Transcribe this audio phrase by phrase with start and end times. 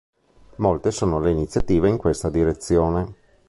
[0.55, 3.17] Molte sono le iniziative in questa direzione.